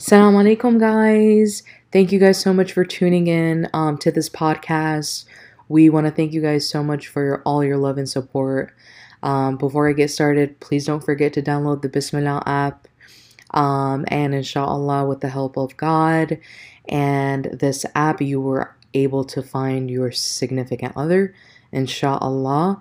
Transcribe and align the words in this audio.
Assalamu 0.00 0.56
alaikum, 0.56 0.80
guys. 0.80 1.62
Thank 1.92 2.10
you 2.10 2.18
guys 2.18 2.38
so 2.38 2.54
much 2.54 2.72
for 2.72 2.86
tuning 2.86 3.26
in 3.26 3.68
um, 3.74 3.98
to 3.98 4.10
this 4.10 4.30
podcast. 4.30 5.26
We 5.68 5.90
want 5.90 6.06
to 6.06 6.10
thank 6.10 6.32
you 6.32 6.40
guys 6.40 6.66
so 6.66 6.82
much 6.82 7.08
for 7.08 7.22
your, 7.22 7.42
all 7.42 7.62
your 7.62 7.76
love 7.76 7.98
and 7.98 8.08
support. 8.08 8.74
Um, 9.22 9.58
before 9.58 9.90
I 9.90 9.92
get 9.92 10.10
started, 10.10 10.58
please 10.58 10.86
don't 10.86 11.04
forget 11.04 11.34
to 11.34 11.42
download 11.42 11.82
the 11.82 11.90
Bismillah 11.90 12.42
app. 12.46 12.88
Um, 13.50 14.06
and 14.08 14.34
inshallah, 14.34 15.04
with 15.04 15.20
the 15.20 15.28
help 15.28 15.58
of 15.58 15.76
God 15.76 16.38
and 16.88 17.44
this 17.52 17.84
app, 17.94 18.22
you 18.22 18.40
were 18.40 18.74
able 18.94 19.24
to 19.24 19.42
find 19.42 19.90
your 19.90 20.12
significant 20.12 20.94
other, 20.96 21.34
inshallah. 21.72 22.80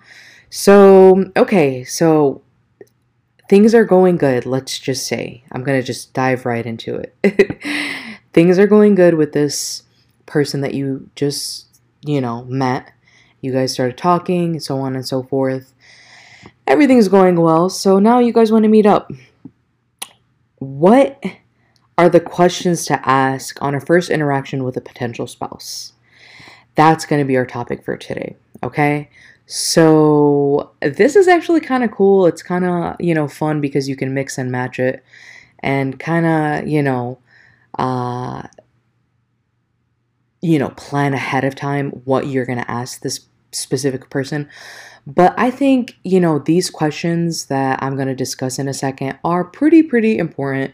So, 0.49 1.25
okay, 1.36 1.83
so 1.83 2.43
things 3.50 3.73
are 3.73 3.84
going 3.84 4.16
good, 4.16 4.45
let's 4.45 4.79
just 4.79 5.05
say. 5.07 5.43
I'm 5.52 5.63
going 5.63 5.79
to 5.79 5.86
just 5.86 6.13
dive 6.13 6.45
right 6.45 6.65
into 6.65 6.95
it. 6.95 7.59
things 8.33 8.57
are 8.60 8.68
going 8.68 8.96
good 8.96 9.15
with 9.15 9.33
this 9.33 9.83
person 10.28 10.61
that 10.61 10.75
you 10.75 11.10
just, 11.15 11.65
you 12.05 12.21
know, 12.21 12.46
met. 12.46 12.93
You 13.41 13.51
guys 13.51 13.74
started 13.74 13.97
talking, 13.97 14.60
so 14.60 14.77
on 14.77 14.96
and 14.96 15.05
so 15.05 15.24
forth. 15.24 15.74
Everything's 16.68 17.07
going 17.07 17.41
well, 17.41 17.69
so 17.69 17.97
now 18.00 18.19
you 18.19 18.32
guys 18.32 18.51
want 18.51 18.64
to 18.64 18.69
meet 18.69 18.86
up. 18.86 19.11
What 20.60 21.24
are 21.97 22.10
the 22.10 22.19
questions 22.19 22.86
to 22.86 23.10
ask 23.10 23.60
on 23.61 23.74
a 23.74 23.82
first 23.82 24.11
interaction 24.11 24.63
with 24.63 24.77
a 24.77 24.82
potential 24.82 25.25
spouse? 25.25 25.93
That's 26.75 27.05
going 27.05 27.21
to 27.21 27.25
be 27.25 27.38
our 27.38 27.46
topic 27.46 27.83
for 27.83 27.97
today, 27.97 28.36
okay? 28.61 29.10
So, 29.52 30.71
this 30.82 31.16
is 31.16 31.28
actually 31.28 31.62
kind 31.62 31.84
of 31.84 31.89
cool. 31.89 32.28
It's 32.28 32.44
kind 32.44 32.66
of, 32.66 32.95
you 33.00 33.16
know, 33.16 33.28
fun 33.28 33.62
because 33.62 33.89
you 33.89 33.95
can 33.95 34.14
mix 34.14 34.38
and 34.38 34.52
match 34.52 34.78
it 34.78 35.03
and 35.62 36.00
kind 36.00 36.25
of, 36.28 36.67
you 36.67 36.84
know, 36.84 37.17
uh 37.80 38.44
you 40.41 40.59
know, 40.59 40.69
plan 40.69 41.14
ahead 41.14 41.44
of 41.44 41.56
time 41.56 41.89
what 42.06 42.28
you're 42.28 42.45
going 42.45 42.59
to 42.59 42.72
ask 42.72 43.02
this 43.02 43.22
specific 43.52 44.09
person. 44.09 44.47
But 45.08 45.33
I 45.38 45.52
think, 45.52 45.97
you 46.03 46.19
know, 46.19 46.39
these 46.39 46.69
questions 46.69 47.47
that 47.47 47.81
I'm 47.81 47.95
going 47.95 48.08
to 48.08 48.16
discuss 48.16 48.59
in 48.59 48.67
a 48.67 48.73
second 48.73 49.17
are 49.23 49.44
pretty, 49.44 49.84
pretty 49.84 50.17
important 50.17 50.73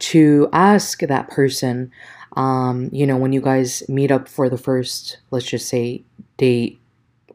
to 0.00 0.48
ask 0.52 1.00
that 1.00 1.28
person. 1.28 1.92
Um, 2.36 2.88
you 2.92 3.06
know, 3.06 3.16
when 3.16 3.32
you 3.32 3.40
guys 3.40 3.82
meet 3.88 4.10
up 4.10 4.26
for 4.26 4.48
the 4.48 4.58
first, 4.58 5.18
let's 5.30 5.46
just 5.46 5.68
say, 5.68 6.02
date 6.38 6.80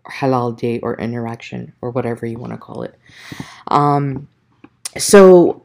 halal 0.09 0.57
date 0.57 0.81
or 0.83 0.95
interaction 0.99 1.73
or 1.81 1.91
whatever 1.91 2.25
you 2.25 2.37
want 2.37 2.53
to 2.53 2.57
call 2.57 2.83
it. 2.83 2.97
Um, 3.67 4.27
so 4.97 5.63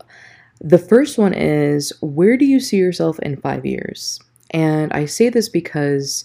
the 0.60 0.78
first 0.78 1.18
one 1.18 1.34
is 1.34 1.92
where 2.00 2.36
do 2.36 2.44
you 2.44 2.60
see 2.60 2.76
yourself 2.76 3.18
in 3.20 3.36
five 3.36 3.66
years? 3.66 4.20
And 4.50 4.92
I 4.92 5.06
say 5.06 5.28
this 5.28 5.48
because, 5.48 6.24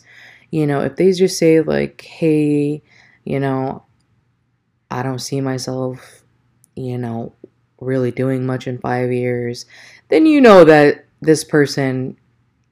you 0.52 0.68
know, 0.68 0.82
if 0.82 0.96
they 0.96 1.12
just 1.12 1.38
say, 1.38 1.62
like, 1.62 2.02
hey, 2.02 2.82
you 3.24 3.40
know, 3.40 3.84
I 4.90 5.04
don't 5.04 5.20
see 5.20 5.42
myself, 5.42 6.24
you 6.76 6.98
know, 6.98 7.34
really 7.80 8.12
doing 8.12 8.46
much 8.46 8.68
in 8.68 8.78
five 8.78 9.12
years, 9.12 9.66
then 10.10 10.26
you 10.26 10.40
know 10.42 10.64
that 10.66 11.06
this 11.22 11.44
person 11.44 12.18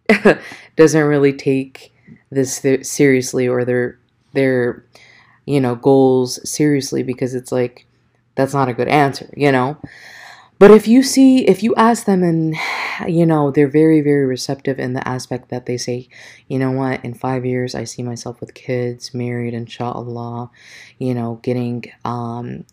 doesn't 0.75 1.03
really 1.03 1.33
take 1.33 1.93
this 2.29 2.63
seriously 2.83 3.47
or 3.47 3.65
their 3.65 3.99
their 4.33 4.85
you 5.49 5.59
know, 5.59 5.73
goals 5.73 6.39
seriously 6.47 7.01
because 7.01 7.33
it's 7.33 7.51
like 7.51 7.87
that's 8.35 8.53
not 8.53 8.69
a 8.69 8.73
good 8.73 8.87
answer, 8.87 9.27
you 9.35 9.51
know. 9.51 9.77
But 10.59 10.69
if 10.69 10.87
you 10.87 11.01
see, 11.01 11.47
if 11.47 11.63
you 11.63 11.73
ask 11.73 12.05
them 12.05 12.21
and, 12.21 12.55
you 13.07 13.25
know, 13.25 13.49
they're 13.49 13.67
very, 13.67 14.01
very 14.01 14.27
receptive 14.27 14.77
in 14.77 14.93
the 14.93 15.07
aspect 15.07 15.49
that 15.49 15.65
they 15.65 15.77
say, 15.77 16.07
you 16.49 16.59
know 16.59 16.69
what, 16.69 17.03
in 17.03 17.15
five 17.15 17.47
years, 17.47 17.73
I 17.73 17.85
see 17.85 18.03
myself 18.03 18.39
with 18.39 18.53
kids, 18.53 19.11
married, 19.11 19.55
inshallah, 19.55 20.51
you 20.99 21.15
know, 21.15 21.39
getting, 21.41 21.85
um, 22.05 22.65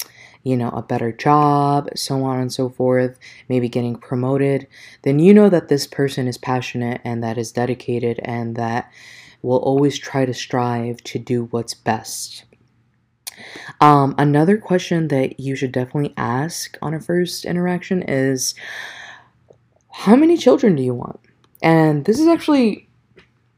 you 0.43 0.57
know, 0.57 0.69
a 0.71 0.83
better 0.83 1.13
job, 1.13 1.89
so 1.97 2.25
on 2.25 2.41
and 2.41 2.53
so 2.53 2.69
forth, 2.69 3.19
maybe 3.49 3.71
getting 3.71 3.97
promoted, 3.97 4.67
then 5.03 5.19
you 5.19 5.33
know 5.33 5.49
that 5.49 5.69
this 5.69 5.87
person 5.87 6.29
is 6.29 6.37
passionate 6.37 7.01
and 7.05 7.23
that 7.23 7.39
is 7.39 7.53
dedicated 7.53 8.21
and 8.23 8.55
that 8.57 8.93
will 9.41 9.59
always 9.59 9.99
try 9.99 10.27
to 10.27 10.35
strive 10.35 11.03
to 11.05 11.19
do 11.19 11.45
what's 11.47 11.73
best. 11.73 12.45
Um, 13.81 14.15
another 14.19 14.59
question 14.59 15.09
that 15.09 15.41
you 15.41 15.57
should 15.57 15.73
definitely 15.73 16.15
ask 16.17 16.79
on 16.83 16.95
a 16.95 17.01
first 17.01 17.45
interaction 17.45 18.03
is 18.03 18.55
how 19.91 20.17
many 20.17 20.37
children 20.37 20.77
do 20.77 20.83
you 20.83 20.95
want? 20.95 21.21
And 21.63 22.05
this 22.05 22.19
is 22.19 22.29
actually 22.29 22.89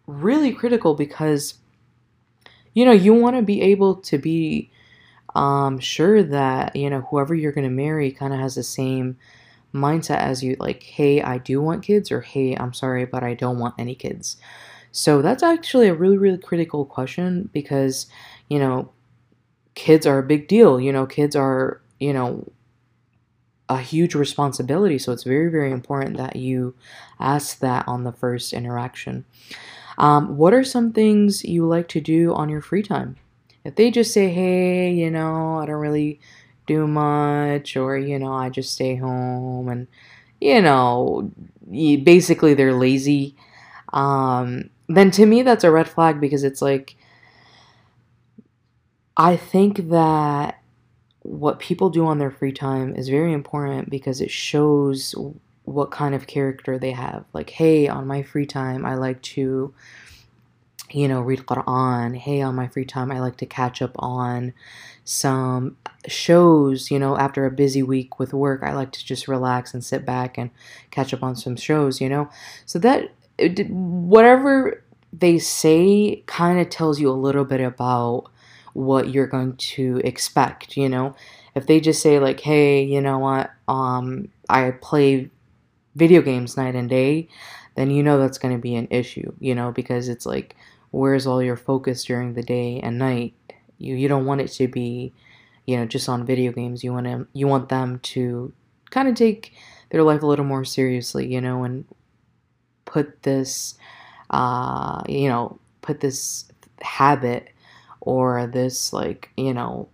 really 0.07 0.53
critical 0.53 0.95
because 0.95 1.55
you 2.75 2.85
know 2.85 2.93
you 2.93 3.13
want 3.13 3.37
to 3.37 3.43
be 3.43 3.61
able 3.61 3.97
to 3.97 4.19
be 4.19 4.71
um, 5.35 5.79
sure 5.79 6.23
that 6.23 6.75
you 6.75 6.89
know 6.89 7.03
whoever 7.03 7.35
you're 7.35 7.53
going 7.53 7.69
to 7.69 7.71
marry 7.71 8.11
kind 8.11 8.33
of 8.33 8.41
has 8.41 8.55
the 8.55 8.63
same 8.63 9.17
mindset 9.75 10.17
as 10.17 10.43
you 10.43 10.57
like 10.59 10.83
hey 10.83 11.21
i 11.21 11.37
do 11.37 11.61
want 11.61 11.83
kids 11.83 12.11
or 12.11 12.23
hey 12.23 12.57
i'm 12.57 12.73
sorry 12.73 13.05
but 13.05 13.23
i 13.23 13.35
don't 13.35 13.59
want 13.59 13.75
any 13.79 13.95
kids 13.95 14.39
so 14.93 15.21
that's 15.21 15.43
actually 15.43 15.89
a 15.89 15.95
really 15.95 16.17
really 16.17 16.39
critical 16.39 16.87
question 16.87 17.51
because 17.53 18.07
you 18.49 18.59
know 18.59 18.91
kids 19.79 20.07
are 20.07 20.19
a 20.19 20.25
big 20.25 20.49
deal. 20.49 20.81
You 20.81 20.93
know, 20.93 21.07
kids 21.07 21.37
are, 21.37 21.81
you 22.01 22.13
know, 22.13 22.51
a 23.69 23.79
huge 23.79 24.15
responsibility. 24.15 24.99
So 24.99 25.13
it's 25.13 25.23
very, 25.23 25.51
very 25.51 25.71
important 25.71 26.17
that 26.17 26.37
you 26.37 26.75
ask 27.21 27.61
that 27.61 27.87
on 27.87 28.03
the 28.03 28.13
first 28.13 28.53
interaction. 28.53 29.25
Um, 29.97 30.37
what 30.37 30.53
are 30.53 30.65
some 30.65 30.93
things 30.93 31.45
you 31.45 31.67
like 31.67 31.89
to 31.89 32.01
do 32.01 32.35
on 32.35 32.49
your 32.49 32.61
free 32.61 32.83
time? 32.83 33.17
If 33.65 33.77
they 33.77 33.91
just 33.91 34.13
say, 34.13 34.31
hey, 34.31 34.93
you 34.93 35.11
know, 35.11 35.59
I 35.59 35.67
don't 35.67 35.77
really 35.77 36.21
do 36.67 36.87
much, 36.87 37.77
or, 37.77 37.97
you 37.97 38.19
know, 38.19 38.33
I 38.33 38.49
just 38.49 38.73
stay 38.73 38.97
home 38.97 39.69
and, 39.69 39.87
you 40.41 40.61
know, 40.61 41.31
basically 41.71 42.55
they're 42.55 42.75
lazy, 42.75 43.37
um, 43.93 44.71
then 44.89 45.11
to 45.13 45.27
me 45.27 45.43
that's 45.43 45.65
a 45.65 45.71
red 45.71 45.89
flag 45.89 46.21
because 46.21 46.45
it's 46.45 46.63
like, 46.63 46.97
I 49.19 49.37
think 49.37 49.91
that 49.91 50.63
what 51.23 51.59
people 51.59 51.91
do 51.91 52.07
on 52.07 52.19
their 52.19 52.31
free 52.31 52.53
time 52.53 52.95
is 52.95 53.09
very 53.09 53.33
important 53.33 53.91
because 53.91 54.21
it 54.21 54.31
shows 54.31 55.15
what 55.65 55.91
kind 55.91 56.15
of 56.15 56.29
character 56.29 56.79
they 56.79 56.93
have. 56.93 57.25
Like, 57.33 57.51
hey, 57.51 57.89
on 57.89 58.07
my 58.07 58.23
free 58.23 58.47
time, 58.47 58.87
I 58.87 58.95
like 58.95 59.21
to, 59.23 59.75
you 60.91 61.09
know, 61.09 61.21
read 61.21 61.41
Quran. 61.41 62.17
Hey, 62.17 62.41
on 62.41 62.55
my 62.55 62.69
free 62.69 62.85
time, 62.85 63.11
I 63.11 63.19
like 63.19 63.37
to 63.39 63.47
catch 63.47 63.83
up 63.83 63.91
on 63.99 64.55
some 65.05 65.77
shows. 66.07 66.91
You 66.91 67.01
know, 67.01 67.19
after 67.19 67.45
a 67.45 67.51
busy 67.51 67.83
week 67.83 68.21
with 68.21 68.33
work, 68.33 68.63
I 68.63 68.73
like 68.73 68.93
to 68.93 69.05
just 69.05 69.27
relax 69.27 69.75
and 69.75 69.85
sit 69.85 70.07
back 70.07 70.39
and 70.39 70.51
catch 70.93 71.13
up 71.13 71.25
on 71.25 71.35
some 71.35 71.57
shows, 71.57 72.01
you 72.01 72.09
know? 72.09 72.31
So 72.67 72.79
that, 72.79 73.11
whatever 73.69 74.83
they 75.13 75.39
say 75.39 76.23
kind 76.27 76.61
of 76.61 76.71
tells 76.71 77.01
you 77.01 77.11
a 77.11 77.13
little 77.13 77.45
bit 77.45 77.61
about 77.61 78.31
what 78.75 79.11
you're 79.11 79.27
going 79.27 79.57
to 79.57 80.01
expect, 80.05 80.77
you 80.77 80.89
know? 80.89 81.15
If 81.55 81.67
they 81.67 81.81
just 81.81 82.03
say 82.03 82.19
like, 82.19 82.41
"Hey, 82.41 82.85
you 82.85 83.01
know 83.01 83.19
what? 83.19 83.51
Um 83.69 84.29
I 84.49 84.73
play 84.73 85.31
video 85.97 86.23
games 86.23 86.57
night 86.57 86.75
and 86.75 86.89
day," 86.89 87.29
then 87.77 87.91
you 87.91 88.03
know 88.03 88.19
that's 88.19 88.39
going 88.39 88.55
to 88.55 88.61
be 88.61 88.75
an 88.77 88.89
issue, 88.91 89.33
you 89.41 89.55
know, 89.55 89.73
because 89.73 90.09
it's 90.09 90.27
like 90.27 90.57
where's 90.91 91.27
all 91.27 91.43
your 91.43 91.57
focus 91.57 92.05
during 92.05 92.35
the 92.35 92.43
day 92.43 92.81
and 92.81 92.99
night? 92.99 93.35
You 93.79 93.95
you 93.97 94.09
don't 94.09 94.27
want 94.27 94.41
it 94.41 94.49
to 94.53 94.69
be, 94.69 95.13
you 95.67 95.77
know, 95.77 95.87
just 95.87 96.09
on 96.09 96.27
video 96.27 96.53
games. 96.53 96.85
You 96.85 96.93
want 96.93 97.07
to 97.07 97.27
you 97.33 97.47
want 97.49 97.69
them 97.69 98.01
to 98.15 98.53
kind 98.91 99.09
of 99.09 99.15
take 99.15 99.53
their 99.91 100.03
life 100.03 100.23
a 100.23 100.27
little 100.27 100.45
more 100.45 100.65
seriously, 100.65 101.27
you 101.33 101.41
know, 101.41 101.65
and 101.65 101.85
put 102.85 103.23
this 103.23 103.75
uh, 104.31 105.03
you 105.09 105.29
know, 105.29 105.59
put 105.83 106.01
this 106.01 106.47
habit 106.83 107.51
or 108.09 108.47
this 108.47 108.91
like 108.91 109.29
you 109.37 109.53
know 109.53 109.87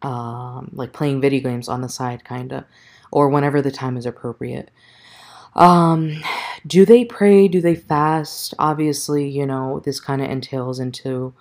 um, 0.00 0.70
like 0.72 0.94
playing 0.94 1.20
video 1.20 1.42
games 1.42 1.68
on 1.68 1.82
the 1.82 1.88
side 1.88 2.24
kind 2.24 2.54
of 2.54 2.64
or 3.10 3.28
whenever 3.28 3.60
the 3.60 3.70
time 3.70 3.98
is 3.98 4.06
appropriate. 4.06 4.70
Um 5.54 6.22
do 6.66 6.86
they 6.86 7.04
pray? 7.04 7.48
Do 7.48 7.60
they 7.60 7.74
fast? 7.74 8.54
Obviously 8.58 9.28
you 9.28 9.44
know 9.44 9.80
this 9.84 10.00
kind 10.00 10.22
of 10.22 10.30
entails 10.30 10.80
into 10.80 11.34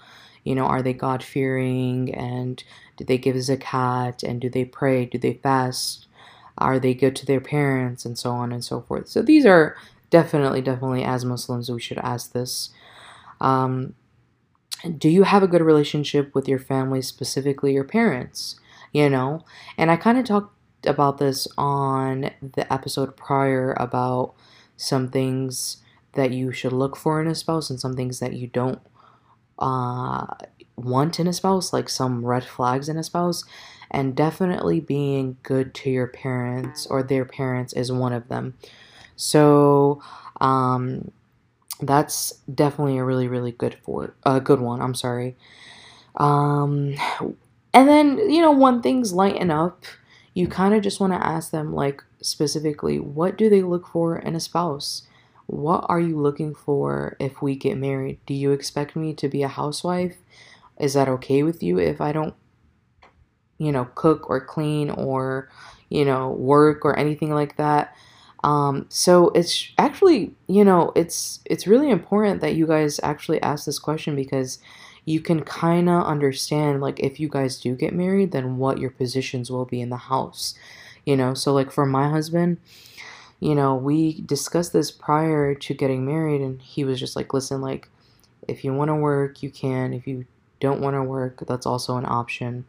you 0.43 0.55
know 0.55 0.65
are 0.65 0.81
they 0.81 0.93
god 0.93 1.23
fearing 1.23 2.13
and 2.13 2.61
do 2.97 3.05
they 3.05 3.17
give 3.17 3.37
zakat? 3.37 4.23
And 4.23 4.41
do 4.41 4.49
they 4.49 4.65
pray? 4.65 5.05
Do 5.05 5.17
they 5.17 5.35
fast? 5.35 6.07
Are 6.57 6.79
they 6.79 6.93
good 6.93 7.15
to 7.15 7.25
their 7.25 7.39
parents? 7.39 8.03
And 8.03 8.19
so 8.19 8.31
on 8.31 8.51
and 8.51 8.63
so 8.63 8.81
forth. 8.81 9.07
So 9.07 9.21
these 9.21 9.45
are 9.45 9.77
definitely 10.09 10.61
definitely 10.61 11.05
as 11.05 11.23
muslims 11.23 11.71
we 11.71 11.79
should 11.79 11.99
ask 11.99 12.33
this. 12.33 12.71
Um, 13.39 13.95
do 14.97 15.09
you 15.09 15.23
have 15.23 15.43
a 15.43 15.47
good 15.47 15.61
relationship 15.61 16.33
with 16.33 16.47
your 16.47 16.59
family, 16.59 17.01
specifically 17.01 17.73
your 17.73 17.83
parents? 17.83 18.59
You 18.91 19.09
know, 19.09 19.45
and 19.77 19.89
I 19.89 19.95
kind 19.95 20.17
of 20.17 20.25
talked 20.25 20.53
about 20.85 21.17
this 21.17 21.47
on 21.57 22.31
the 22.41 22.71
episode 22.71 23.15
prior 23.15 23.73
about 23.77 24.33
some 24.75 25.09
things 25.09 25.77
that 26.13 26.31
you 26.31 26.51
should 26.51 26.73
look 26.73 26.97
for 26.97 27.21
in 27.21 27.27
a 27.27 27.35
spouse 27.35 27.69
and 27.69 27.79
some 27.79 27.95
things 27.95 28.19
that 28.19 28.33
you 28.33 28.47
don't 28.47 28.81
uh, 29.59 30.25
want 30.75 31.19
in 31.19 31.27
a 31.27 31.33
spouse, 31.33 31.71
like 31.71 31.87
some 31.87 32.25
red 32.25 32.43
flags 32.43 32.89
in 32.89 32.97
a 32.97 33.03
spouse. 33.03 33.43
And 33.89 34.15
definitely 34.15 34.79
being 34.79 35.37
good 35.43 35.73
to 35.75 35.89
your 35.89 36.07
parents 36.07 36.87
or 36.87 37.03
their 37.03 37.25
parents 37.25 37.73
is 37.73 37.91
one 37.91 38.13
of 38.13 38.27
them. 38.29 38.55
So, 39.17 40.01
um, 40.39 41.11
that's 41.81 42.33
definitely 42.53 42.97
a 42.97 43.03
really 43.03 43.27
really 43.27 43.51
good 43.51 43.75
for 43.83 44.15
a 44.25 44.29
uh, 44.29 44.39
good 44.39 44.59
one 44.59 44.81
i'm 44.81 44.95
sorry. 44.95 45.35
Um 46.15 46.95
and 47.73 47.87
then 47.87 48.29
you 48.29 48.41
know 48.41 48.51
when 48.51 48.81
things 48.81 49.13
lighten 49.13 49.49
up 49.49 49.83
you 50.33 50.47
kind 50.47 50.73
of 50.73 50.81
just 50.81 50.99
want 50.99 51.13
to 51.13 51.25
ask 51.25 51.51
them 51.51 51.73
like 51.73 52.03
specifically 52.21 52.99
what 52.99 53.37
do 53.37 53.49
they 53.49 53.61
look 53.61 53.87
for 53.87 54.17
in 54.17 54.35
a 54.35 54.39
spouse? 54.39 55.03
What 55.47 55.85
are 55.89 55.99
you 55.99 56.17
looking 56.17 56.55
for 56.55 57.17
if 57.19 57.41
we 57.41 57.55
get 57.55 57.77
married? 57.77 58.19
Do 58.25 58.33
you 58.33 58.51
expect 58.51 58.95
me 58.95 59.13
to 59.15 59.27
be 59.27 59.43
a 59.43 59.49
housewife? 59.49 60.17
Is 60.79 60.93
that 60.93 61.09
okay 61.09 61.43
with 61.43 61.61
you 61.61 61.79
if 61.79 62.01
i 62.01 62.11
don't 62.11 62.35
you 63.61 63.71
know 63.71 63.85
cook 63.93 64.27
or 64.27 64.43
clean 64.43 64.89
or 64.89 65.49
you 65.89 66.03
know 66.03 66.31
work 66.31 66.83
or 66.83 66.97
anything 66.97 67.31
like 67.31 67.57
that 67.57 67.95
um, 68.43 68.87
so 68.89 69.29
it's 69.29 69.69
actually, 69.77 70.33
you 70.47 70.65
know, 70.65 70.91
it's 70.95 71.39
it's 71.45 71.67
really 71.67 71.89
important 71.89 72.41
that 72.41 72.55
you 72.55 72.65
guys 72.65 72.99
actually 73.03 73.41
ask 73.41 73.65
this 73.65 73.79
question 73.79 74.15
because 74.15 74.59
you 75.05 75.19
can 75.19 75.43
kind 75.43 75.89
of 75.89 76.03
understand 76.05 76.81
like 76.81 76.99
if 76.99 77.19
you 77.19 77.27
guys 77.29 77.59
do 77.59 77.75
get 77.75 77.93
married, 77.93 78.31
then 78.31 78.57
what 78.57 78.79
your 78.79 78.89
positions 78.89 79.51
will 79.51 79.65
be 79.65 79.81
in 79.81 79.89
the 79.89 79.97
house. 79.97 80.55
You 81.05 81.17
know, 81.17 81.33
so 81.33 81.53
like 81.53 81.71
for 81.71 81.85
my 81.85 82.09
husband, 82.09 82.57
you 83.39 83.55
know, 83.55 83.75
we 83.75 84.21
discussed 84.21 84.73
this 84.73 84.91
prior 84.91 85.55
to 85.55 85.73
getting 85.73 86.05
married 86.05 86.41
and 86.41 86.61
he 86.61 86.83
was 86.83 86.99
just 86.99 87.15
like, 87.15 87.33
"Listen, 87.33 87.61
like 87.61 87.89
if 88.47 88.63
you 88.63 88.73
want 88.73 88.89
to 88.89 88.95
work, 88.95 89.43
you 89.43 89.49
can. 89.49 89.93
If 89.93 90.07
you 90.07 90.25
don't 90.59 90.81
want 90.81 90.95
to 90.95 91.03
work, 91.03 91.43
that's 91.47 91.65
also 91.65 91.97
an 91.97 92.05
option. 92.05 92.65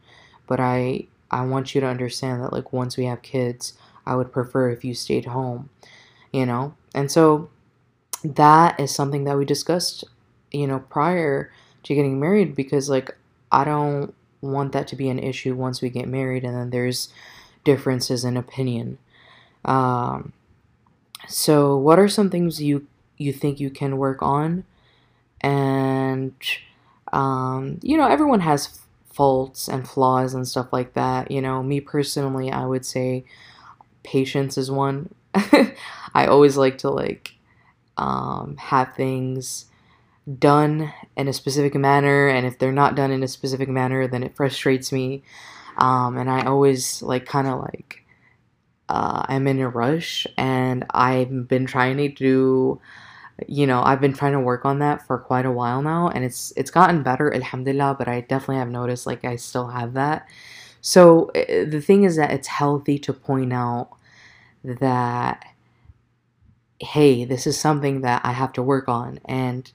But 0.47 0.59
I 0.59 1.07
I 1.31 1.45
want 1.45 1.75
you 1.75 1.81
to 1.81 1.87
understand 1.87 2.43
that 2.43 2.53
like 2.53 2.73
once 2.73 2.97
we 2.97 3.05
have 3.05 3.21
kids, 3.21 3.73
I 4.05 4.15
would 4.15 4.31
prefer 4.31 4.69
if 4.69 4.83
you 4.83 4.93
stayed 4.93 5.25
home, 5.25 5.69
you 6.31 6.45
know? 6.45 6.75
And 6.95 7.11
so 7.11 7.49
that 8.23 8.79
is 8.79 8.93
something 8.93 9.25
that 9.25 9.37
we 9.37 9.45
discussed, 9.45 10.03
you 10.51 10.67
know, 10.67 10.79
prior 10.79 11.51
to 11.83 11.95
getting 11.95 12.19
married 12.19 12.55
because, 12.55 12.89
like, 12.89 13.15
I 13.51 13.63
don't 13.63 14.13
want 14.41 14.73
that 14.73 14.87
to 14.89 14.95
be 14.95 15.09
an 15.09 15.19
issue 15.19 15.55
once 15.55 15.81
we 15.81 15.89
get 15.89 16.07
married 16.07 16.43
and 16.43 16.55
then 16.55 16.69
there's 16.71 17.09
differences 17.63 18.25
in 18.25 18.37
opinion. 18.37 18.97
Um, 19.65 20.33
so, 21.27 21.77
what 21.77 21.99
are 21.99 22.07
some 22.09 22.29
things 22.29 22.61
you 22.61 22.87
you 23.17 23.31
think 23.33 23.59
you 23.59 23.69
can 23.69 23.97
work 23.97 24.21
on? 24.21 24.65
And 25.41 26.33
um, 27.13 27.79
you 27.83 27.97
know, 27.97 28.07
everyone 28.07 28.41
has 28.41 28.79
faults 29.11 29.67
and 29.67 29.87
flaws 29.87 30.33
and 30.33 30.47
stuff 30.47 30.73
like 30.73 30.93
that. 30.93 31.31
You 31.31 31.41
know, 31.41 31.63
me 31.63 31.79
personally, 31.81 32.51
I 32.51 32.65
would 32.65 32.85
say 32.85 33.25
patience 34.03 34.57
is 34.57 34.71
one. 34.71 35.13
I 35.33 36.27
always 36.27 36.57
like 36.57 36.79
to 36.79 36.89
like 36.89 37.33
um, 37.97 38.57
have 38.57 38.95
things 38.95 39.65
done 40.39 40.93
in 41.17 41.27
a 41.27 41.33
specific 41.33 41.75
manner, 41.75 42.27
and 42.27 42.45
if 42.45 42.59
they're 42.59 42.71
not 42.71 42.95
done 42.95 43.11
in 43.11 43.23
a 43.23 43.27
specific 43.27 43.69
manner, 43.69 44.07
then 44.07 44.23
it 44.23 44.35
frustrates 44.35 44.91
me. 44.91 45.23
Um, 45.77 46.17
and 46.17 46.29
I 46.29 46.45
always 46.45 47.01
like 47.01 47.25
kind 47.25 47.47
of 47.47 47.59
like 47.61 48.03
uh, 48.89 49.25
I'm 49.27 49.47
in 49.47 49.59
a 49.59 49.69
rush, 49.69 50.27
and 50.37 50.85
I've 50.91 51.47
been 51.47 51.65
trying 51.65 51.97
to 51.97 52.09
do. 52.09 52.79
You 53.47 53.65
know, 53.65 53.81
I've 53.83 53.99
been 54.01 54.13
trying 54.13 54.33
to 54.33 54.39
work 54.39 54.63
on 54.65 54.79
that 54.79 55.05
for 55.07 55.17
quite 55.17 55.45
a 55.45 55.51
while 55.51 55.81
now, 55.81 56.09
and 56.09 56.23
it's 56.23 56.53
it's 56.55 56.71
gotten 56.71 57.03
better, 57.03 57.33
alhamdulillah. 57.33 57.95
But 57.97 58.07
I 58.07 58.21
definitely 58.21 58.57
have 58.57 58.69
noticed 58.69 59.05
like 59.07 59.25
I 59.25 59.37
still 59.37 59.67
have 59.67 59.93
that, 59.93 60.27
so 60.83 61.31
eh, 61.33 61.63
the 61.63 61.81
thing 61.81 62.03
is 62.03 62.17
that 62.17 62.29
it's 62.29 62.47
healthy 62.47 62.99
to 62.99 63.13
point 63.13 63.53
out 63.53 63.89
that, 64.63 65.43
hey, 66.79 67.23
this 67.23 67.47
is 67.47 67.57
something 67.57 68.01
that 68.01 68.21
I 68.23 68.33
have 68.33 68.51
to 68.53 68.61
work 68.61 68.89
on. 68.89 69.19
And 69.25 69.71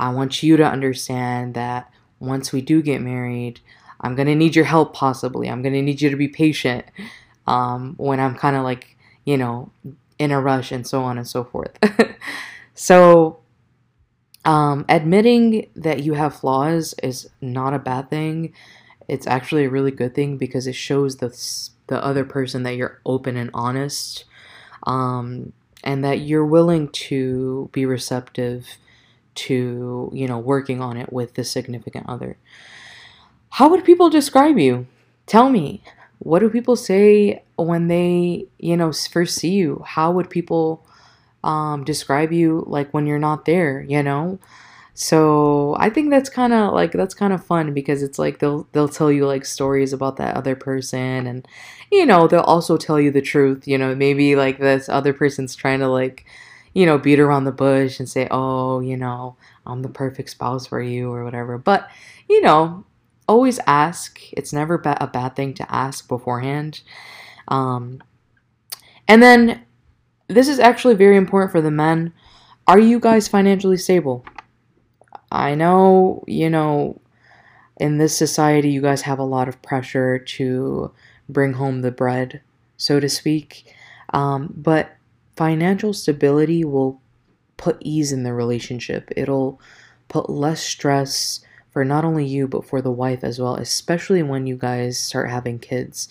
I 0.00 0.08
want 0.08 0.42
you 0.42 0.56
to 0.56 0.64
understand 0.64 1.52
that 1.54 1.92
once 2.18 2.52
we 2.52 2.62
do 2.62 2.80
get 2.80 3.02
married, 3.02 3.60
I'm 4.00 4.14
going 4.16 4.28
to 4.28 4.34
need 4.34 4.56
your 4.56 4.64
help 4.64 4.94
possibly. 4.94 5.48
I'm 5.48 5.60
going 5.60 5.74
to 5.74 5.82
need 5.82 6.00
you 6.00 6.08
to 6.08 6.16
be 6.16 6.28
patient 6.28 6.86
um, 7.46 7.94
when 7.98 8.18
I'm 8.18 8.34
kind 8.34 8.56
of 8.56 8.62
like, 8.62 8.96
you 9.26 9.36
know, 9.36 9.70
in 10.18 10.30
a 10.30 10.40
rush 10.40 10.72
and 10.72 10.86
so 10.86 11.02
on 11.02 11.18
and 11.18 11.28
so 11.28 11.44
forth. 11.44 11.76
so, 12.74 13.40
um, 14.46 14.86
admitting 14.88 15.68
that 15.76 16.02
you 16.02 16.14
have 16.14 16.36
flaws 16.36 16.94
is 17.02 17.28
not 17.42 17.74
a 17.74 17.78
bad 17.78 18.08
thing 18.08 18.54
it's 19.08 19.26
actually 19.26 19.64
a 19.64 19.70
really 19.70 19.90
good 19.90 20.14
thing 20.14 20.36
because 20.36 20.66
it 20.66 20.74
shows 20.74 21.16
the 21.16 21.28
the 21.86 22.02
other 22.04 22.24
person 22.24 22.64
that 22.64 22.76
you're 22.76 23.00
open 23.06 23.36
and 23.36 23.50
honest 23.54 24.24
um, 24.84 25.52
and 25.84 26.04
that 26.04 26.20
you're 26.20 26.44
willing 26.44 26.88
to 26.88 27.70
be 27.72 27.86
receptive 27.86 28.66
to 29.34 30.10
you 30.12 30.26
know 30.26 30.38
working 30.38 30.80
on 30.80 30.96
it 30.96 31.12
with 31.12 31.34
the 31.34 31.44
significant 31.44 32.08
other. 32.08 32.36
How 33.50 33.68
would 33.68 33.84
people 33.84 34.10
describe 34.10 34.58
you? 34.58 34.86
Tell 35.26 35.50
me 35.50 35.82
what 36.18 36.38
do 36.38 36.48
people 36.48 36.76
say 36.76 37.42
when 37.56 37.88
they 37.88 38.46
you 38.58 38.76
know 38.76 38.92
first 38.92 39.38
see 39.38 39.52
you? 39.52 39.82
How 39.86 40.10
would 40.10 40.30
people 40.30 40.84
um, 41.44 41.84
describe 41.84 42.32
you 42.32 42.64
like 42.66 42.92
when 42.92 43.06
you're 43.06 43.18
not 43.18 43.44
there 43.44 43.80
you 43.82 44.02
know 44.02 44.38
so 44.98 45.76
I 45.78 45.90
think 45.90 46.08
that's 46.08 46.30
kind 46.30 46.54
of 46.54 46.72
like 46.72 46.92
that's 46.92 47.12
kind 47.12 47.34
of 47.34 47.44
fun 47.44 47.74
because 47.74 48.02
it's 48.02 48.18
like 48.18 48.38
they'll 48.38 48.66
they'll 48.72 48.88
tell 48.88 49.12
you 49.12 49.26
like 49.26 49.44
stories 49.44 49.92
about 49.92 50.16
that 50.16 50.34
other 50.36 50.56
person 50.56 51.26
and 51.26 51.46
you 51.92 52.06
know 52.06 52.26
they'll 52.26 52.40
also 52.40 52.78
tell 52.78 52.98
you 52.98 53.10
the 53.10 53.20
truth. 53.20 53.68
You 53.68 53.76
know 53.76 53.94
maybe 53.94 54.36
like 54.36 54.58
this 54.58 54.88
other 54.88 55.12
person's 55.12 55.54
trying 55.54 55.80
to 55.80 55.88
like 55.88 56.24
you 56.72 56.86
know 56.86 56.96
beat 56.96 57.20
around 57.20 57.44
the 57.44 57.52
bush 57.52 58.00
and 58.00 58.08
say 58.08 58.26
oh 58.30 58.80
you 58.80 58.96
know 58.96 59.36
I'm 59.66 59.82
the 59.82 59.90
perfect 59.90 60.30
spouse 60.30 60.66
for 60.66 60.80
you 60.80 61.12
or 61.12 61.24
whatever. 61.24 61.58
But 61.58 61.90
you 62.26 62.40
know 62.40 62.86
always 63.28 63.60
ask. 63.66 64.18
It's 64.32 64.52
never 64.52 64.78
ba- 64.78 64.96
a 64.98 65.06
bad 65.06 65.36
thing 65.36 65.52
to 65.54 65.70
ask 65.74 66.08
beforehand. 66.08 66.80
Um, 67.48 68.02
and 69.06 69.22
then 69.22 69.62
this 70.28 70.48
is 70.48 70.58
actually 70.58 70.94
very 70.94 71.16
important 71.16 71.52
for 71.52 71.60
the 71.60 71.70
men. 71.70 72.14
Are 72.66 72.78
you 72.78 72.98
guys 72.98 73.28
financially 73.28 73.76
stable? 73.76 74.24
I 75.30 75.54
know, 75.54 76.24
you 76.26 76.50
know, 76.50 77.00
in 77.78 77.98
this 77.98 78.16
society, 78.16 78.70
you 78.70 78.80
guys 78.80 79.02
have 79.02 79.18
a 79.18 79.24
lot 79.24 79.48
of 79.48 79.60
pressure 79.62 80.18
to 80.18 80.92
bring 81.28 81.54
home 81.54 81.82
the 81.82 81.90
bread, 81.90 82.40
so 82.76 83.00
to 83.00 83.08
speak. 83.08 83.74
Um, 84.14 84.52
but 84.56 84.96
financial 85.36 85.92
stability 85.92 86.64
will 86.64 87.00
put 87.56 87.78
ease 87.80 88.12
in 88.12 88.22
the 88.22 88.32
relationship. 88.32 89.10
It'll 89.16 89.60
put 90.08 90.30
less 90.30 90.62
stress 90.62 91.40
for 91.72 91.84
not 91.84 92.04
only 92.04 92.24
you, 92.24 92.48
but 92.48 92.64
for 92.66 92.80
the 92.80 92.90
wife 92.90 93.22
as 93.22 93.38
well, 93.38 93.56
especially 93.56 94.22
when 94.22 94.46
you 94.46 94.56
guys 94.56 94.98
start 94.98 95.30
having 95.30 95.58
kids. 95.58 96.08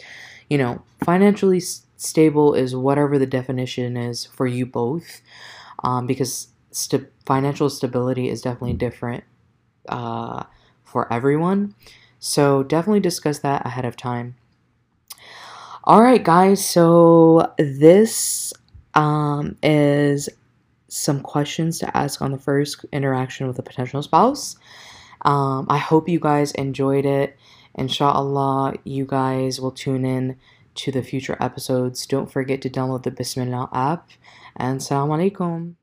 You 0.49 0.59
know, 0.59 0.83
financially 1.03 1.59
stable 1.59 2.53
is 2.53 2.75
whatever 2.75 3.17
the 3.17 3.25
definition 3.25 3.97
is 3.97 4.25
for 4.25 4.45
you 4.45 4.65
both, 4.65 5.21
um, 5.83 6.05
because 6.05 6.49
st- 6.75 7.07
financial 7.25 7.69
stability 7.69 8.29
is 8.29 8.41
definitely 8.41 8.73
different 8.73 9.23
uh, 9.87 10.43
for 10.83 11.11
everyone. 11.11 11.73
So 12.19 12.63
definitely 12.63 12.99
discuss 12.99 13.39
that 13.39 13.65
ahead 13.65 13.85
of 13.85 13.95
time. 13.95 14.35
All 15.85 16.01
right, 16.01 16.23
guys. 16.23 16.65
So 16.65 17.53
this 17.57 18.53
um, 18.93 19.55
is 19.63 20.29
some 20.87 21.21
questions 21.21 21.79
to 21.79 21.97
ask 21.97 22.21
on 22.21 22.31
the 22.31 22.37
first 22.37 22.85
interaction 22.91 23.47
with 23.47 23.59
a 23.59 23.63
potential 23.63 24.01
spouse. 24.01 24.55
Um, 25.21 25.67
I 25.69 25.77
hope 25.77 26.09
you 26.09 26.19
guys 26.19 26.51
enjoyed 26.53 27.05
it. 27.05 27.37
Inshallah, 27.75 28.75
you 28.83 29.05
guys 29.05 29.59
will 29.61 29.71
tune 29.71 30.05
in 30.05 30.37
to 30.75 30.91
the 30.91 31.03
future 31.03 31.37
episodes. 31.39 32.05
Don't 32.05 32.31
forget 32.31 32.61
to 32.63 32.69
download 32.69 33.03
the 33.03 33.11
Bismillah 33.11 33.69
app. 33.73 34.09
And 34.55 34.81
salam 34.81 35.09
alaikum. 35.09 35.75